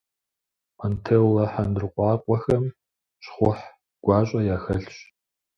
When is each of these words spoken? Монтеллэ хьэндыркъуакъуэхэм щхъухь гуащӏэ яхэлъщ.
Монтеллэ 0.77 1.43
хьэндыркъуакъуэхэм 1.51 2.65
щхъухь 3.23 3.65
гуащӏэ 4.03 4.39
яхэлъщ. 4.55 4.97